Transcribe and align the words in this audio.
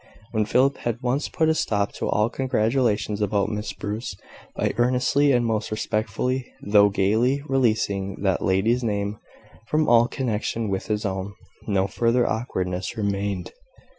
When 0.31 0.45
Philip 0.45 0.77
had 0.77 1.03
once 1.03 1.29
put 1.29 1.47
a 1.47 1.53
stop 1.53 1.91
to 1.93 2.09
all 2.09 2.27
congratulations 2.31 3.21
about 3.21 3.51
Miss 3.51 3.71
Bruce, 3.71 4.15
by 4.55 4.73
earnestly 4.79 5.31
and 5.31 5.45
most 5.45 5.69
respectfully, 5.69 6.51
though 6.59 6.89
gaily, 6.89 7.43
releasing 7.47 8.15
that 8.23 8.41
lady's 8.43 8.83
name 8.83 9.19
from 9.67 9.87
all 9.87 10.07
connection 10.07 10.69
with 10.69 10.87
his 10.87 11.05
own, 11.05 11.35
no 11.67 11.85
further 11.85 12.27
awkwardness 12.27 12.97
remained. 12.97 13.51